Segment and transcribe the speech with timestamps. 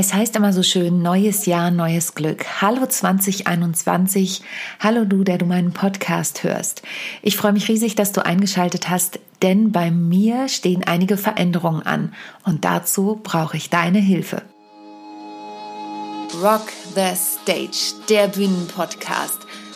[0.00, 2.62] Es heißt immer so schön, neues Jahr, neues Glück.
[2.62, 4.40] Hallo 2021.
[4.78, 6.80] Hallo du, der du meinen Podcast hörst.
[7.20, 12.14] Ich freue mich riesig, dass du eingeschaltet hast, denn bei mir stehen einige Veränderungen an
[12.46, 14.40] und dazu brauche ich deine Hilfe.
[16.42, 19.49] Rock the Stage, der Bühnenpodcast.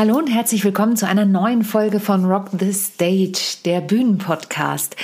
[0.00, 4.96] Hallo und herzlich willkommen zu einer neuen Folge von Rock the Stage, der Bühnenpodcast.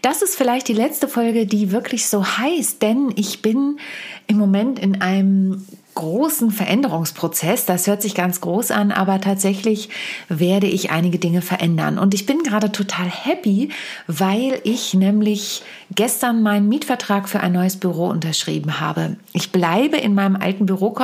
[0.00, 3.80] Das ist vielleicht die letzte Folge, die wirklich so heißt, denn ich bin
[4.28, 7.66] im Moment in einem großen Veränderungsprozess.
[7.66, 9.88] Das hört sich ganz groß an, aber tatsächlich
[10.28, 11.98] werde ich einige Dinge verändern.
[11.98, 13.70] Und ich bin gerade total happy,
[14.06, 15.62] weil ich nämlich
[15.94, 19.16] gestern meinen Mietvertrag für ein neues Büro unterschrieben habe.
[19.32, 20.94] Ich bleibe in meinem alten Büro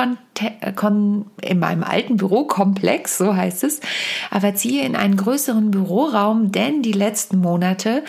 [1.41, 3.81] in meinem alten Bürokomplex, so heißt es,
[4.29, 8.03] aber ziehe in einen größeren Büroraum, denn die letzten Monate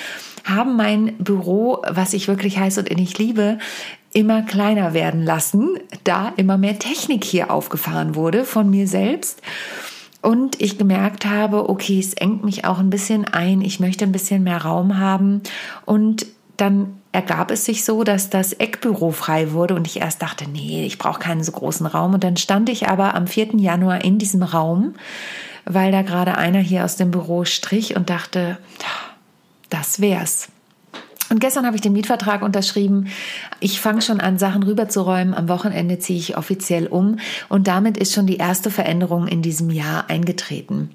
[0.45, 3.59] haben mein Büro, was ich wirklich heiß und innig liebe,
[4.13, 9.41] immer kleiner werden lassen, da immer mehr Technik hier aufgefahren wurde von mir selbst.
[10.21, 14.13] Und ich gemerkt habe, okay, es engt mich auch ein bisschen ein, ich möchte ein
[14.13, 15.43] bisschen mehr Raum haben.
[15.85, 20.49] Und dann ergab es sich so, dass das Eckbüro frei wurde und ich erst dachte,
[20.49, 22.15] nee, ich brauche keinen so großen Raum.
[22.15, 23.57] Und dann stand ich aber am 4.
[23.57, 24.95] Januar in diesem Raum,
[25.65, 28.59] weil da gerade einer hier aus dem Büro strich und dachte,
[29.71, 30.49] das wär's.
[31.33, 33.07] Und gestern habe ich den Mietvertrag unterschrieben.
[33.59, 35.33] Ich fange schon an, Sachen rüberzuräumen.
[35.33, 39.71] Am Wochenende ziehe ich offiziell um und damit ist schon die erste Veränderung in diesem
[39.71, 40.91] Jahr eingetreten.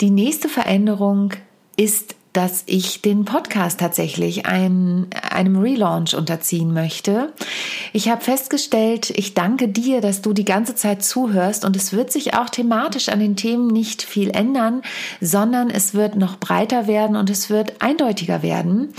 [0.00, 1.32] Die nächste Veränderung
[1.76, 7.32] ist dass ich den Podcast tatsächlich ein, einem Relaunch unterziehen möchte.
[7.92, 12.10] Ich habe festgestellt, ich danke dir, dass du die ganze Zeit zuhörst und es wird
[12.10, 14.82] sich auch thematisch an den Themen nicht viel ändern,
[15.20, 18.94] sondern es wird noch breiter werden und es wird eindeutiger werden,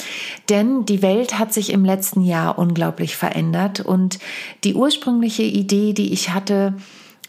[0.50, 4.20] denn die Welt hat sich im letzten Jahr unglaublich verändert und
[4.64, 6.76] die ursprüngliche Idee, die ich hatte,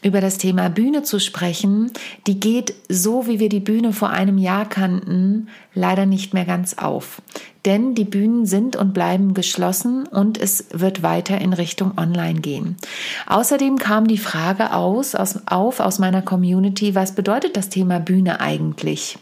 [0.05, 1.91] über das Thema Bühne zu sprechen,
[2.27, 6.75] die geht so, wie wir die Bühne vor einem Jahr kannten, leider nicht mehr ganz
[6.77, 7.23] auf.
[7.65, 12.77] Denn die Bühnen sind und bleiben geschlossen und es wird weiter in Richtung Online gehen.
[13.25, 18.39] Außerdem kam die Frage aus, aus, auf aus meiner Community, was bedeutet das Thema Bühne
[18.39, 19.17] eigentlich?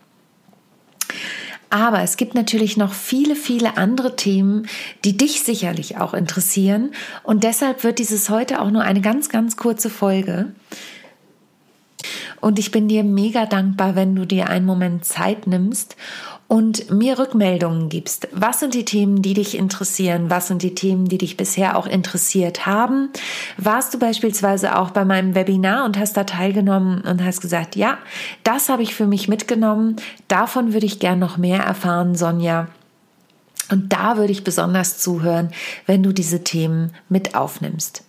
[1.69, 4.67] Aber es gibt natürlich noch viele, viele andere Themen,
[5.05, 6.93] die dich sicherlich auch interessieren.
[7.23, 10.55] Und deshalb wird dieses heute auch nur eine ganz, ganz kurze Folge.
[12.41, 15.97] Und ich bin dir mega dankbar, wenn du dir einen Moment Zeit nimmst
[16.49, 18.29] und mir Rückmeldungen gibst.
[18.33, 20.31] Was sind die Themen, die dich interessieren?
[20.31, 23.11] Was sind die Themen, die dich bisher auch interessiert haben?
[23.59, 27.99] Warst du beispielsweise auch bei meinem Webinar und hast da teilgenommen und hast gesagt, ja,
[28.45, 29.97] das habe ich für mich mitgenommen.
[30.27, 32.69] Davon würde ich gern noch mehr erfahren, Sonja.
[33.71, 35.51] Und da würde ich besonders zuhören,
[35.85, 38.08] wenn du diese Themen mit aufnimmst.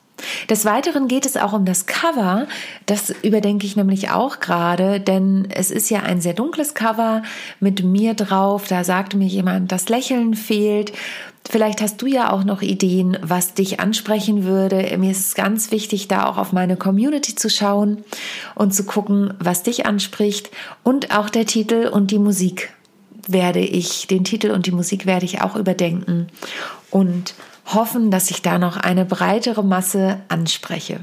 [0.49, 2.47] Des Weiteren geht es auch um das Cover.
[2.85, 7.23] Das überdenke ich nämlich auch gerade, denn es ist ja ein sehr dunkles Cover
[7.59, 8.67] mit mir drauf.
[8.67, 10.93] Da sagte mir jemand, das Lächeln fehlt.
[11.49, 14.95] Vielleicht hast du ja auch noch Ideen, was dich ansprechen würde.
[14.97, 18.03] Mir ist es ganz wichtig, da auch auf meine Community zu schauen
[18.53, 20.51] und zu gucken, was dich anspricht.
[20.83, 22.71] Und auch der Titel und die Musik
[23.27, 26.27] werde ich, den Titel und die Musik werde ich auch überdenken
[26.91, 27.35] und
[27.73, 31.01] hoffen, dass ich da noch eine breitere Masse anspreche.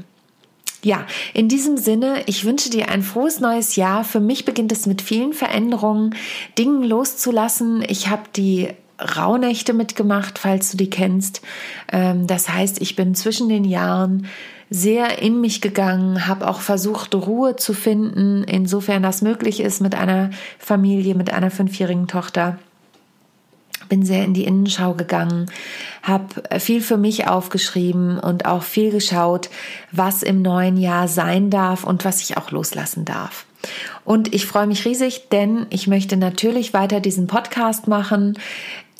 [0.83, 4.03] Ja, in diesem Sinne, ich wünsche dir ein frohes neues Jahr.
[4.03, 6.15] Für mich beginnt es mit vielen Veränderungen,
[6.57, 7.83] Dingen loszulassen.
[7.87, 8.69] Ich habe die
[8.99, 11.41] Rauhnächte mitgemacht, falls du die kennst.
[11.91, 14.27] Ähm, das heißt, ich bin zwischen den Jahren
[14.69, 19.95] sehr in mich gegangen, habe auch versucht, Ruhe zu finden, insofern das möglich ist mit
[19.95, 20.29] einer
[20.59, 22.59] Familie, mit einer fünfjährigen Tochter
[23.89, 25.47] bin sehr in die Innenschau gegangen,
[26.07, 29.49] habe viel für mich aufgeschrieben und auch viel geschaut,
[29.91, 33.45] was im neuen Jahr sein darf und was ich auch loslassen darf.
[34.05, 38.37] Und ich freue mich riesig, denn ich möchte natürlich weiter diesen Podcast machen.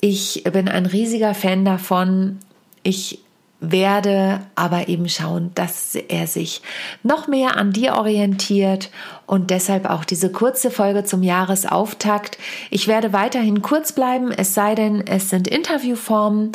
[0.00, 2.38] Ich bin ein riesiger Fan davon.
[2.82, 3.20] Ich
[3.60, 6.62] werde aber eben schauen, dass er sich
[7.02, 8.90] noch mehr an dir orientiert
[9.26, 12.38] und deshalb auch diese kurze Folge zum Jahresauftakt.
[12.70, 16.52] Ich werde weiterhin kurz bleiben, es sei denn, es sind Interviewformen.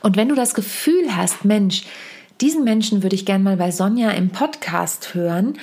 [0.00, 1.84] Und wenn du das Gefühl hast, Mensch,
[2.40, 5.58] diesen Menschen würde ich gern mal bei Sonja im Podcast hören,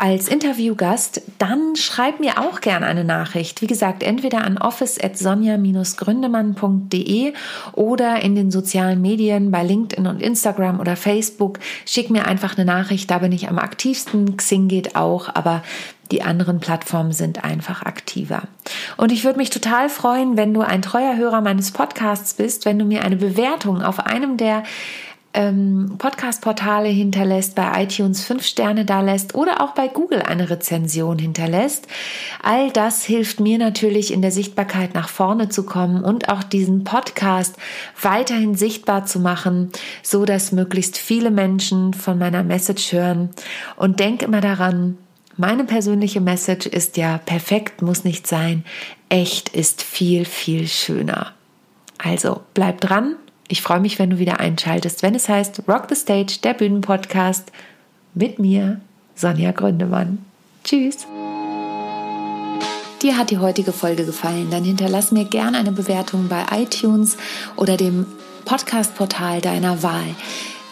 [0.00, 3.60] als Interviewgast, dann schreib mir auch gerne eine Nachricht.
[3.60, 7.34] Wie gesagt, entweder an office.sonja-gründemann.de
[7.72, 11.58] oder in den sozialen Medien bei LinkedIn und Instagram oder Facebook.
[11.84, 14.38] Schick mir einfach eine Nachricht, da bin ich am aktivsten.
[14.38, 15.62] Xing geht auch, aber
[16.10, 18.44] die anderen Plattformen sind einfach aktiver.
[18.96, 22.78] Und ich würde mich total freuen, wenn du ein treuer Hörer meines Podcasts bist, wenn
[22.78, 24.62] du mir eine Bewertung auf einem der
[25.32, 31.18] ähm, Podcast-Portale hinterlässt, bei iTunes fünf Sterne da lässt oder auch bei Google eine Rezension
[31.18, 31.86] hinterlässt.
[32.42, 36.82] All das hilft mir natürlich in der Sichtbarkeit nach vorne zu kommen und auch diesen
[36.82, 37.56] Podcast
[38.00, 39.70] weiterhin sichtbar zu machen,
[40.02, 43.30] so dass möglichst viele Menschen von meiner Message hören.
[43.76, 44.98] Und denk immer daran,
[45.36, 48.64] meine persönliche Message ist ja, perfekt muss nicht sein,
[49.08, 51.32] echt ist viel, viel schöner.
[51.98, 53.16] Also bleib dran
[53.50, 57.50] ich freue mich, wenn du wieder einschaltest, wenn es heißt Rock the Stage, der Bühnenpodcast
[58.14, 58.80] mit mir,
[59.16, 60.24] Sonja Gründemann.
[60.62, 61.06] Tschüss.
[63.02, 67.16] Dir hat die heutige Folge gefallen, dann hinterlass mir gerne eine Bewertung bei iTunes
[67.56, 68.06] oder dem
[68.44, 70.14] Podcast-Portal deiner Wahl.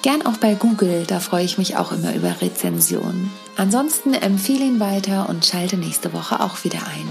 [0.02, 3.32] Gern auch bei Google, da freue ich mich auch immer über Rezensionen.
[3.56, 7.08] Ansonsten empfehle ihn weiter und schalte nächste Woche auch wieder ein.